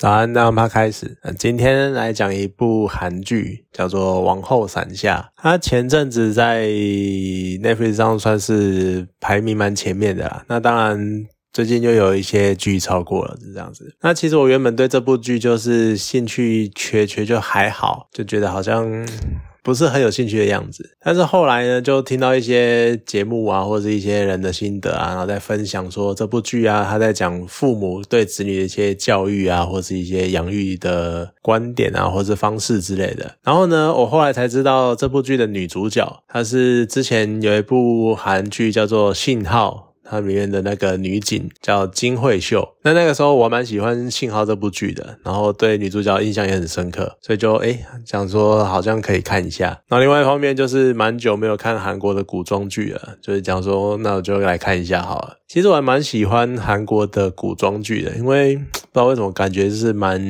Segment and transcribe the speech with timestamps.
[0.00, 1.18] 早安，那我们开始。
[1.38, 5.30] 今天来讲一部韩剧，叫做《王后伞下》。
[5.42, 10.42] 它前阵子在 Netflix 上算是排名蛮前面的啦。
[10.48, 13.94] 那当然，最近又有一些剧超过了，是这样子。
[14.00, 19.06] 那其实我原本对这部剧就是兴趣缺缺，就还好，就觉得好像。
[19.62, 33.36] 不是很有兴趣的样子，但是后来呢，就听到一些节目啊，或者一些人的心得啊，然后在分享说这部剧啊，他在讲父母对子女的一些教育啊，或是一些养育的观点啊，或者方式之类的。
[33.42, 39.86] 然后呢，我后来才知道这部剧的女主角，她是之前有一部韩剧叫做《信号》。
[40.10, 49.80] 它里面的那个女警叫金惠秀，那那个时候我蛮喜欢《信号》这部剧的，然后对女主角印象也很深刻，所以就哎想说好像可以看一下。
[49.88, 55.36] 那另外一方面就是蛮久没有看韩国的古装剧了，就是讲说那我就来看一下好了。
[55.46, 60.20] 其实我还蛮喜欢韩国的古装剧的，因为不知道为什么感觉就是蛮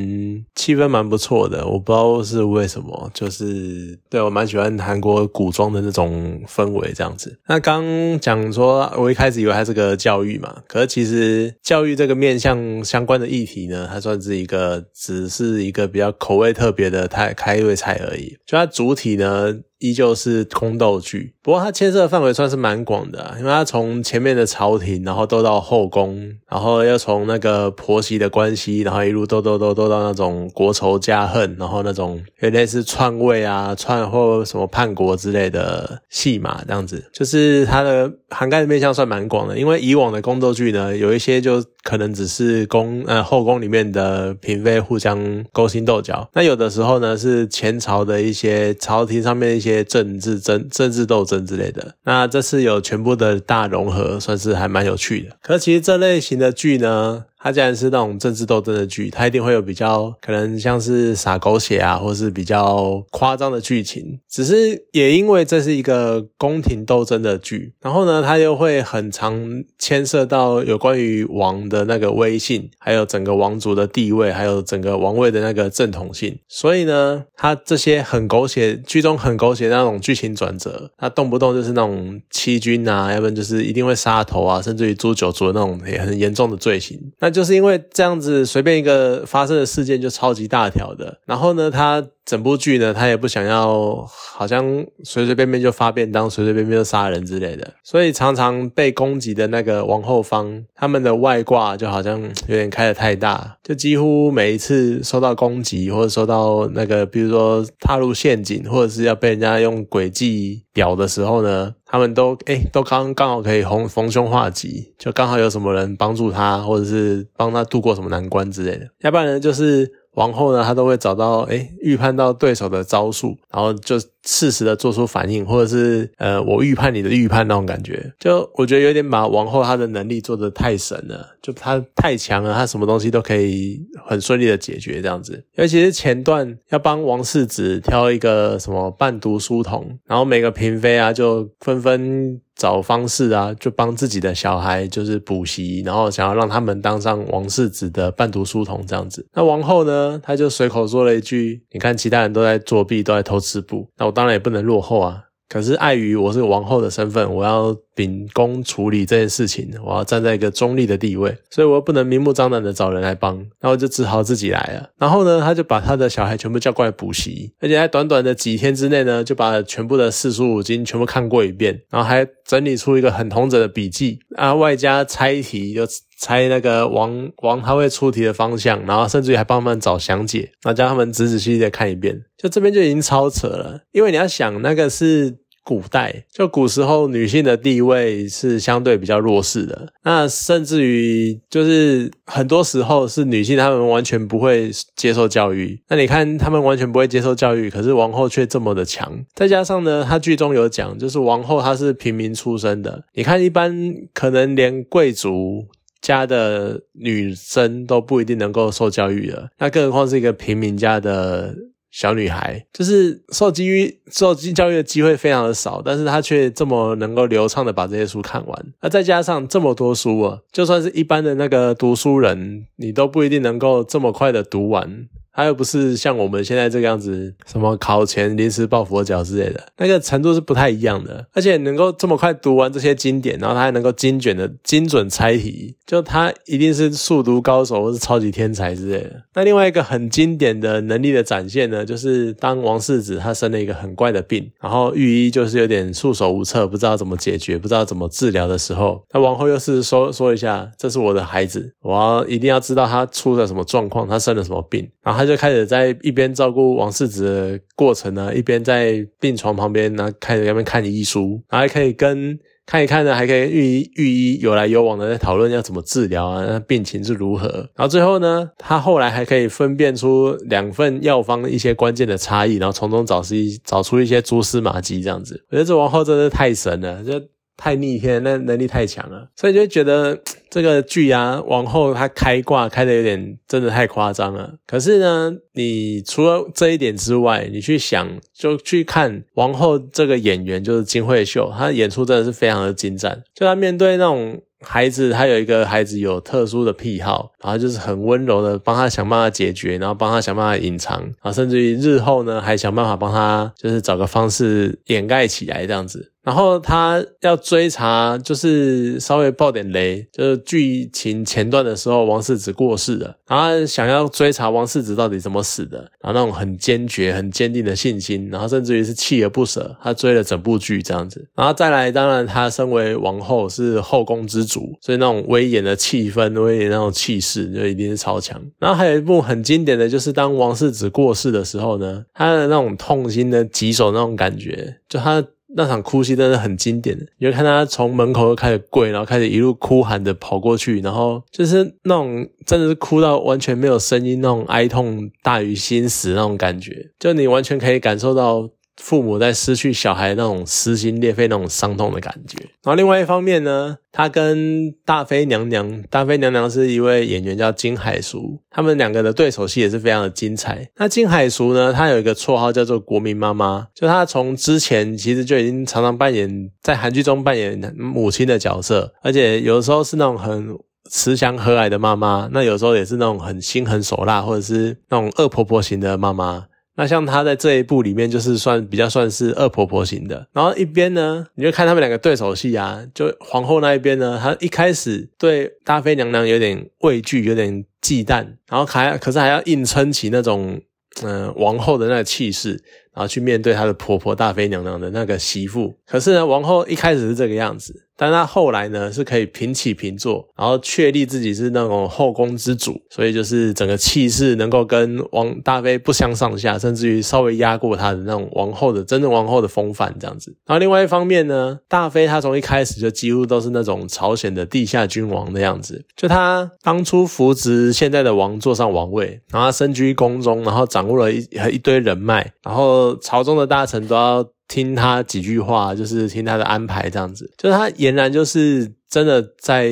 [0.54, 1.66] 气氛蛮不错的。
[1.66, 7.38] 我不知道是为什么，就是对我蛮喜欢韩国古装的那种氛围这样子。
[7.46, 7.84] 那刚
[8.18, 18.36] 讲说，我一开始以为还是这个教育嘛，可是其实教育这个面向相关的议题呢，它算是一个只是一个比较口味特别的开开胃菜而已。
[18.44, 19.60] 就它主体呢。
[19.80, 39.58] 依旧是宫斗剧，不过它牵涉的范围算是蛮广的，因为它从前面的朝廷，然后斗到后宫，然后又从那个婆媳的关系，然后一路斗斗斗斗到那种国仇家恨，然后那种有类似篡位啊、篡或什么叛国之类的戏码，这样子，就是它的涵盖的面向算蛮广的。
[39.58, 49.80] 因为以往的宫斗剧呢，有一些就可能只是宫呃后宫里面的嫔妃互相勾心斗角，那有的时候呢是前朝的一些朝廷上面一些。
[49.90, 55.36] 政治争、政治斗争之类的，那这次有全部的大融合，算是还蛮有趣的。
[55.42, 57.24] 可其实这类型的剧呢？
[57.42, 64.20] 它既然是那种政治斗争的剧，它一定会有比较可能像是撒狗血啊，或是比较夸张的剧情。
[64.28, 76.38] 只是也因为这是一个宫廷斗争的剧，然后呢，它又会很常牵涉到有关于王的那个威信，还有整个王族的地位，还有整个王位的那个正统性。
[76.46, 87.00] 所以呢，它这些很狗血剧中很狗血的那种剧情转折，它动不动就是那种欺君啊，要不然就是一定会杀头啊，甚至于诛九族的那种也很严重的罪行。
[87.18, 91.18] 那就是因为这样子，随便一个发生的事件就超级大条的。
[91.26, 94.04] 然后呢，他整部剧呢，他也不想要，
[94.34, 94.64] 好像
[95.02, 97.74] 随随便便就发便当，随随便便就杀人之类的。
[97.82, 111.74] 所以常常被攻击的那个王后方，他们的外挂就好像有点开的太大，就几乎每一次受到攻击或者受到那个，比如说踏入陷阱，或者是要被人家用诡计表的时候呢。
[111.92, 118.86] 他们都哎，都刚刚好可以逢逢凶化吉，就刚好有什么人帮助他，或者是帮他度过什么难关之类的。
[119.00, 123.98] 要不然呢，就是王后呢，她都会找到哎，预判到对手的招数，然后就。
[124.22, 135.42] 适时的做出反应，或者是呃，我预判你的预判那种感觉，就我觉得有点把王后她的能力做的太神了，就她太强了，她什么东西都可以很顺利的解决这样子。
[135.54, 149.26] 尤其是前段要帮王世子挑一个什么伴读书童，然后每个嫔妃啊就纷纷找方式啊，就帮自己的小孩就是补习，然后想要让他们当上王世子的伴读书童这样子。
[149.34, 155.22] 那王后呢，她就随口说了一句：“你看其他人都在作弊，都在偷吃布，那我。”当然也不能落后啊！
[155.48, 164.90] 可是碍于我是王后的身份，我要秉公处理这件事情，我要站在一个中立的地位，所以我又不能明目张胆的找人来帮，然后就只好自己来了。
[164.98, 175.86] 然后呢，他就把他的小孩全部叫过来补习，而且在短短的几天之内呢，就把全部的四书五经全部看过一遍，然后还整理出一个很同整的笔记啊，外加猜题就。
[176.22, 182.14] 猜那个王王他会出题的方向，然后甚至于还帮他们找详解，那叫他们仔仔细细的看一遍。
[182.36, 185.38] 就这边就已经超扯了，因为你要想那个是
[185.70, 195.80] 古代，就古时候女性的地位是相对比较弱势的，那甚至于就是很多时候是女性她们完全不会接受教育。
[195.88, 199.24] 那你看她们完全不会接受教育，可是王后却这么的强。
[199.32, 205.68] 再加上呢，她剧中有讲，就是王后她是平民出身的，你看一般可能连贵族。
[206.02, 211.54] 家的女生都不一定能够受教育的，那更何况是一个平民家的
[211.90, 218.66] 小女孩，就是受基于受基教育的机会非常的少，但是她却这么能够流畅的把这些书看完。
[218.80, 225.08] 那再加上这么多书啊，就算是一般的那个读书人，你都不一定能够这么快的读完。
[225.32, 231.24] 他又不是像我们现在这个样子，什么考前临时抱佛脚之类的，那个程度是不太一样的。
[231.32, 239.24] 而且能够这么快读完这些经典，然后他还能够精准的精准猜题，就他一定是速读高手或是超级天才之类的。
[239.34, 262.38] 那另外一个很经典的能力的展现呢，就是当王世子他生了一个很怪的病，然后御医就是有点束手无策，不知道怎么解决，不知道怎么治疗的时候，那王后又是说说一下，这是我的孩子，我要一定要知道他出了什么状况，他生了什么病，然后他就开始在一边照顾王世子的过程呢，一边在病床旁边呢开始那边看医书，然后还可以跟。
[262.70, 267.48] 看一看呢，还可以御医御医有来有往的在讨论要怎么治疗啊，那病情是如何。
[267.74, 275.44] 然后最后呢，他后来还可以分辨出两份药方一些关键的差异，然后从中找出一找出一些蛛丝马迹，这样子。
[275.50, 277.20] 我觉得这王后真的太神了，就。
[277.62, 280.18] 太逆天，那能力太强了，所以就觉得
[280.50, 284.54] 这个剧啊，往后她开挂开的有点真的太夸张了。
[284.66, 293.22] 可是呢，你除了这一点之外，你去想，就去看王后这个演员，就是金惠秀，她演出真的是非常的精湛。
[293.34, 306.12] 就她面对那种孩子，她有一个孩子有特殊的癖好，然后就是很温柔的帮他想办法解决，然后帮他想办法隐藏，然后甚至于日后呢，还想办法帮他就是找个方式掩盖起来这样子。
[306.22, 321.26] 然后他要追查，就是稍微爆点雷，就是剧情前段的时候，王世子过世了，然后想要追查王世子到底怎么死的，然后那种很坚决、很坚定的信心，然后甚至于是锲而不舍，他追了整部剧这样子。
[321.34, 328.40] 然后再来，当然他身为王后，是后宫之主，所以那种威严的气氛、威严那种气势，就一定是超强。
[328.58, 335.24] 然后还有一部很经典的就是当王世子过世的时候呢，他的那种痛心的棘手那种感觉，就他。
[335.56, 348.48] 那场哭戏真的很经典，你就看他从门口就开始跪，然后开始一路哭喊着跑过去，然后就是那种真的是哭到完全没有声音，那种哀痛大于心死那种感觉，就你完全可以感受到。
[348.80, 352.38] 父母在失去小孩那种撕心裂肺、那种伤痛的感觉。
[352.64, 360.70] 然后另外一方面呢，他跟大妃娘娘，大妃娘娘是一位演员叫金海淑，他们两个的对手戏也是非常的精彩。
[360.76, 370.48] 那金海淑呢，她有一个绰号叫做“国民妈妈”，就她从之前其实就已经常常扮演在韩剧中扮演母亲的角色，而且有的时候是那种很
[370.90, 376.46] 慈祥和蔼的妈妈，那有时候也是那种很心狠手辣或者是那种恶婆婆型的妈妈。
[376.80, 380.26] 那像她在这一部里面，就是算比较算是恶婆婆型的。
[380.32, 390.58] 然后一边呢，你就看他们两个对手戏啊，就皇后那一边呢，她一开始对大妃娘娘有点畏惧，有点忌惮，然后还可是还要硬撑起那种
[391.02, 392.52] 嗯王后的那个气势，
[392.94, 395.76] 然后去面对她的婆婆大妃娘娘的那个媳妇。
[395.86, 397.88] 可是呢，王后一开始是这个样子。
[398.00, 410.34] 但他后来呢，是可以平起平坐，然后确立自己是那种后宫之主，所以就是整个气势能够跟王大妃不相上下，甚至于稍微压过她的那种王后的真正王后的风范这样子。
[410.46, 424.26] 然后另外一方面呢，大妃她从一开始就几乎都是那种朝鲜的地下君王的样子，就她当初扶植现在的王坐上王位，然后身居宫中，然后掌握了一一堆人脉，然后朝中的大臣都要。
[424.50, 429.70] 听他几句话，就是听他的安排，这样子，就是他俨然就是真的在。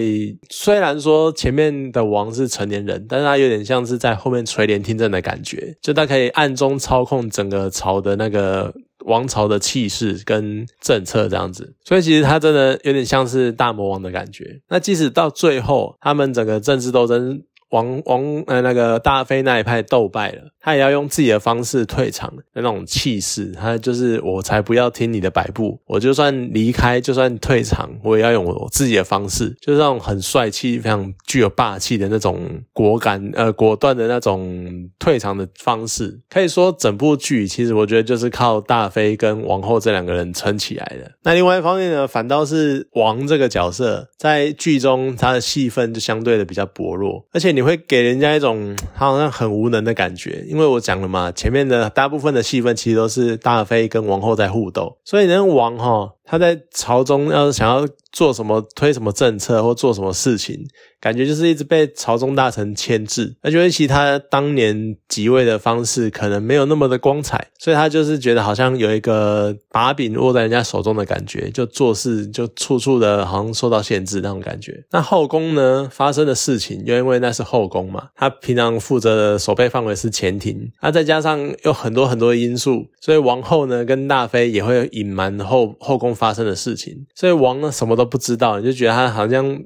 [0.49, 8.73] 虽然说前面的王是成年人，但是他有点像是在后面垂帘听政的感觉，就他可以暗中操控整个朝的那个
[9.05, 11.75] 王朝的气势跟政策这样子。
[11.85, 14.61] 所以其实他真的有点像是大魔王的感觉。
[14.69, 17.43] 那即使到最后，他们整个政治斗争。
[17.71, 32.41] 王王呃那个大妃那一派斗败了，他也要用自己的方式退场的那种气势，他就是我才不要听你的摆布，我就算离开，就算退场，我也要用我自己的方式，就是那种很帅气、非常具有霸气的那种
[32.73, 36.19] 果敢呃果断的那种退场的方式。
[36.31, 41.13] 可以说整部剧其实我觉得就是靠大妃跟王后这两个人撑起来的。
[41.23, 47.58] 那另外一方面呢，反倒是王这个角色在剧中他的戏份就相对的比较薄弱，而且。
[47.59, 60.57] 你会给人家一种他 好像很无能的感觉，因为我讲了嘛，前面的大部分的戏份其实都是大妃跟王后在互斗，所以呢，王哈他在朝中要是想要做什么推什么政策或做什么事情。
[61.01, 74.85] 感觉就是一直被朝中大臣牵制，而且其他当年即位的方式可能没有那么的光彩，所以他就是觉得好像有一个把柄握在人家手中的感觉，就做事就处处的好像受到限制那种感觉。
[74.91, 89.61] 那后宫呢发生的事情，因为那是后宫嘛，他平常负责的守备范围是前庭，那再加上有很多很多因素，所以王后呢跟大妃也会隐瞒后后宫发生的事情，所以王呢什么都不知道，你就觉得他好像。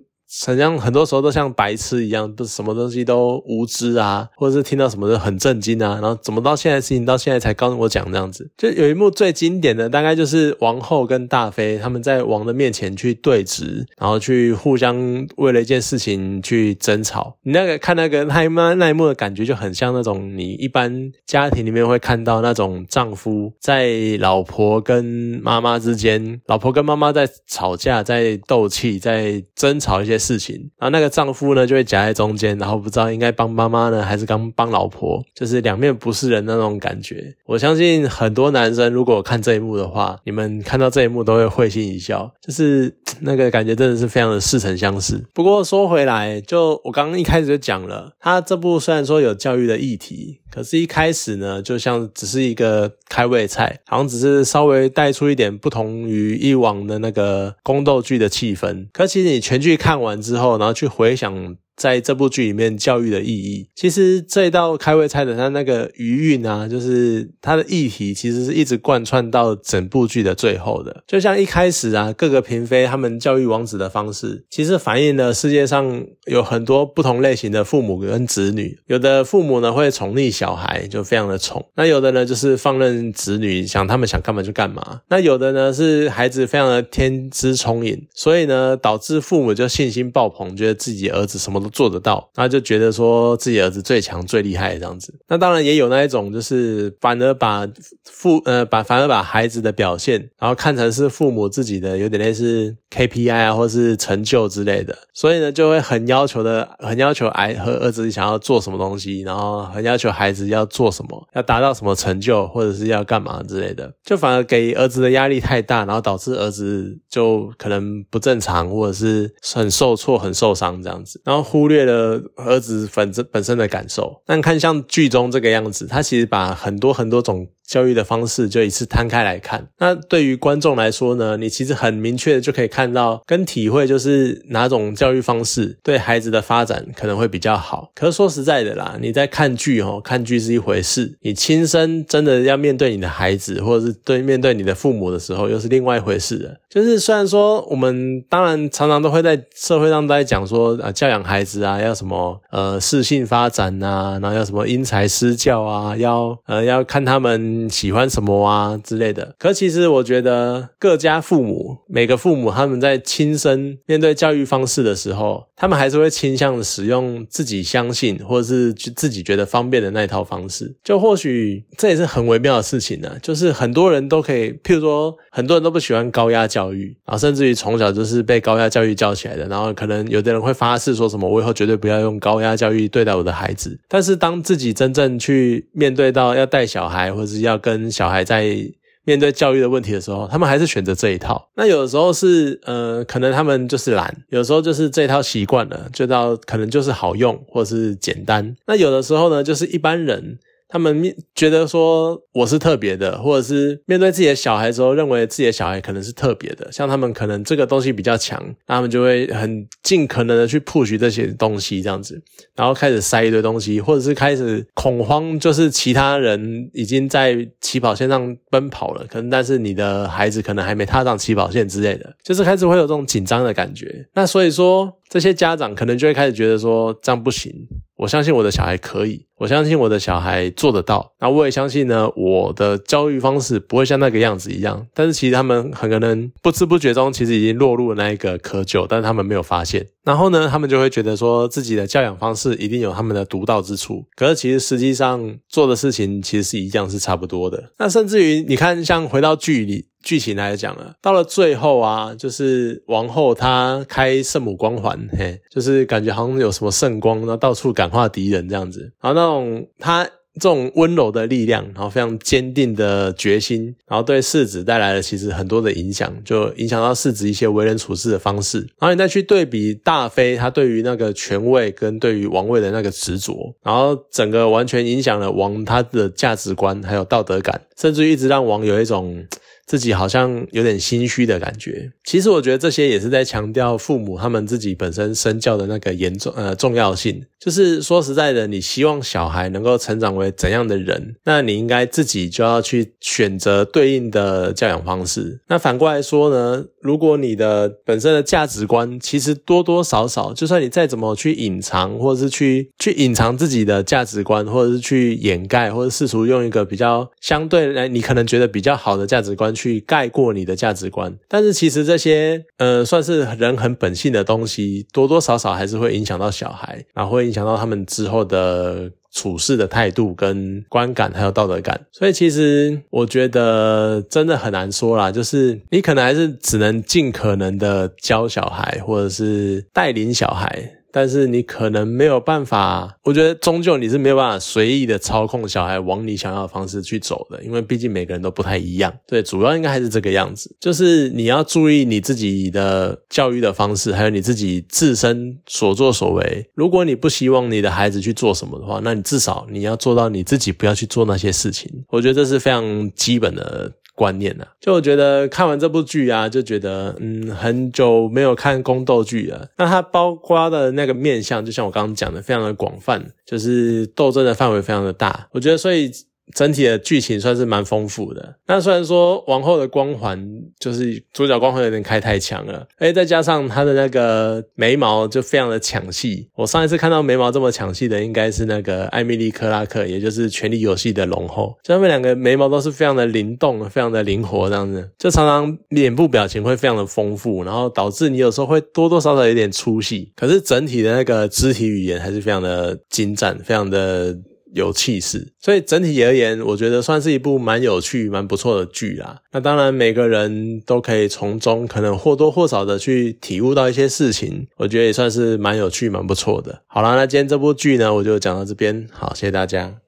[0.47, 8.51] 好像很多时候都像白痴一样，都什么东西都无知啊，或者是听到什么都很震惊啊，然后怎么到现在事情到现在才告诉我讲这样子。
[8.57, 17.37] 就有一幕最经典的，大概就是王后跟大妃他们在王的面前去对峙，然后去互相为了一件事情去争吵。
[17.43, 25.05] 你那个看那个那一幕那一幕的感觉就很像那种你一般家庭里面会看到那种丈夫在老婆跟
[25.43, 37.35] 妈妈之间，老婆跟妈妈在吵架，在斗气，在争吵一些事情，然后那个丈夫呢就会夹在中间，然后不知道应该帮妈妈呢还是刚帮老婆，就是两面不是人那种感觉。
[37.47, 45.23] 我相信很多男生如果看这一幕的话，你们看到这一幕都会会心一笑，就是那个感觉真的是非常的似曾相识。
[45.35, 50.41] 不过说回来，就我刚刚一开始就讲了，他这部虽然说有教育的议题。
[50.51, 58.87] 可是，一开始呢，就像只是一个开胃菜，好像只是稍微带出一点不同于以往的那个宫斗剧的气氛。
[58.93, 61.57] 可其实你全剧看完之后，然后去回想。
[61.75, 71.03] 在这部剧里面，教育的意义，其实这一道开胃菜的它那个余韵啊，就是它的议题，其实是一直贯穿到整部剧的最后的。
[71.07, 78.79] 就像一开始啊，各个嫔妃他们教育王子的方式，其实反映了世界上有很多不同类型的父母跟子女。
[78.87, 85.01] 有的父母呢会宠溺小孩，就非常的宠；那有的呢就是放任子女，想他们想干嘛就干嘛。
[85.09, 91.62] 那有的呢是孩子非常的天资聪颖，所以呢导致父母就信心爆棚，觉得自己儿子什么。
[91.63, 95.15] 都做得到，他就觉得说自己儿子最强最厉害这样子。
[95.29, 97.69] 那当然也有那一种，就是反而把
[98.05, 104.97] 父呃把反而把孩子的表现，然后看成是父母自己的有点类似 KPI 啊，或是成就之类的。
[105.15, 113.93] 所以呢，就会很要求的，很要求儿和儿子想要做什么东西，然后很要求孩子要做什么，要达到什么成就，或者是要干嘛之类的。
[114.05, 121.43] 就反而给儿子的压力太大，然后导致儿子就可能不正常，或者是很受挫、很受伤这样子，然后。
[121.53, 127.47] 忽略了儿子本身本身的感受，但看像剧中这个样子，他其实把很多很多种。
[127.73, 137.91] 教育的方式就一次摊开来看，那对于观众来说呢，你其实很明确的就可以看到跟体会，就是哪种教育方式对孩子的发展可能会比较好。
[137.95, 146.55] 可是说实在的啦，你在看剧哦，看剧是一回事，你亲身真的要面对你的孩子，或者是对面对你的父母的时候，又是另外一回事了。
[146.73, 157.69] 就是虽然说我们当然常常都会在社会上都在讲说啊，教养孩子啊，要什么呃适性发展呐，然后要什么因材施教啊，要呃要看他们。
[157.83, 159.35] 喜欢什么啊之类的？
[159.39, 170.75] 可其实我觉得各家父母每个父母他们在亲身面对教育方式的时候，他们还是会倾向使用自己相信或者是自己觉得方便的那一套方式。
[170.85, 173.11] 就或许这也是很微妙的事情呢。
[173.21, 179.47] 就是很多人都可以，譬如说很多人都不喜欢高压教教育啊，甚至于从小就是被高压教育教起来的。
[179.49, 183.77] 然后可能有的人会发誓说什么，我以后绝对不要用高压教育对待我的孩子。
[183.89, 188.57] 但是当自己真正去面对到要带小孩或者是要跟小孩在
[189.05, 191.49] 面对教育的问题的时候，他们还是选择这一套。
[191.57, 198.55] 那有的时候是，呃，可能他们就是懒；有时候就是这一套习惯了，这套可能就是好用或者是简单。
[198.67, 200.39] 那有的时候呢，就是一般人。
[200.73, 206.73] 他们面觉得说我是特别的，或者是面对自己的小孩时候，认为自己的小孩可能是特别的。
[206.73, 212.19] 像他们可能这个东西比较强，他们就会很尽可能的去 push 这些东西，这样子，
[212.57, 224.09] 然后开始塞一堆东西，或者是开始恐慌，就是其他人已经在起跑线上奔跑了，可能但是你的孩子可能还没踏上起跑线之类的，就是开始会有这种紧张的感觉。
[224.15, 224.91] 那所以说。
[225.13, 227.53] 这些家长可能就会开始觉得说这样不行，
[227.97, 234.87] 我相信我的小孩可以，我相信我的小孩做得到，那我也相信呢，我的教育方式不会像那个样子一样。
[234.95, 239.85] 但是其实他们很可能不知不觉中，其实已经落入了那一个窠臼，但是他们没有发现。
[240.05, 247.73] 然后呢，他们就会觉得说自己的教养方式一定有他们的独到之处，可是其实实际上做的事情其实是一样，是差不多的。
[247.79, 249.89] 那甚至于你看，像回到剧里。
[250.05, 268.61] 剧情来讲了，到了最后啊，就是王后她开圣母光环，嘿，就是感觉好像有什么圣光，然后到处感化敌人这样子，然后那种他这种温柔的力量，然后非常坚定的决心，然后对世子带来了其实很多的影响，就影响到世子一些为人处事的方式。
[268.79, 279.27] 然后你再去对比大妃，她对于那个权位跟对于王位的那个执着，然后整个完全影响了王他的价值观还有道德感，甚至于一直让王有一种。
[279.73, 281.91] 自己好像有点心虚的感觉。
[282.05, 287.25] 其实我觉得这些也是在强调父母他们自己本身身教的那个严重呃重要性。
[287.41, 295.41] 就是说实在的，你希望小孩能够成长为怎样的人，那你应该自己就要去选择对应的教养方式。
[295.49, 318.91] 那反过来说呢，如果你的本身的价值观其实多多少少，就算你再怎么去隐藏，或者是去去隐藏自己的价值观，或者是去掩盖，或者试图用一个比较相对来你可能觉得比较好的价值观去盖过你的价值观，但是其实这些呃算是人很本性的东西，多多少少还是会影响到小孩，然后会影响到他们之后的。
[319.13, 325.13] 处事的态度、跟观感还有道德感，所以其实我觉得真的很难说啦。
[325.13, 330.82] 就是你可能还是只能尽可能的教小孩，或者是带领小孩。
[330.93, 338.93] 但是你可能没有办法，我觉得终究你是没有办法随意的操控小孩往你想要的方式去走的，因为毕竟每个人都不太一样。
[339.07, 346.47] 对，主要应该还是这个样子，就是你要注意你自己的教育的方式，还有你自己自身所作所为。
[346.55, 351.71] 如果你不希望你的孩子去做什么的话，那你至少你要做到你自己不要去做那些事情。
[351.89, 353.73] 我觉得这是非常基本的。
[353.95, 354.47] 观念呢？
[354.61, 359.49] 就我觉得看完这部剧啊，就觉得嗯，很久没有看宫斗剧了。
[359.59, 365.29] 那它包括的那个面相，就像我刚刚讲的，非常的广泛，就是斗争的范围非常的大。
[365.33, 365.91] 我觉得所以。
[366.35, 368.37] 整体的剧情算是蛮丰富的。
[368.47, 370.27] 那虽然说王后的光环
[370.59, 376.29] 就是主角光环有点开太强了，哎，再加上她的那个眉毛就非常的抢戏。
[376.35, 381.55] 我上一次看到眉毛这么抢戏的，应该是那个艾米丽·克拉克，也就是《权力游戏》的龙后。
[381.63, 390.13] 就他们两个眉毛都是非常的灵动，非常的灵活，这样子，就常常脸部表情会非常的丰富，然后导致你有时候会多多少少有点出戏。
[390.17, 394.17] 可是整体的那个肢体语言还是非常的精湛，非常的。
[394.55, 399.21] 有气势，所以整体而言，我觉得算是一部蛮有趣、蛮不错的剧啦。
[399.33, 406.63] 那当然，每个人都可以从中可能或多或少的去体悟到一些事情，我觉得也算是蛮有趣、蛮不错的。
[406.67, 409.75] 好啦，那今天这部剧呢，我就讲到这边，好，谢谢大家。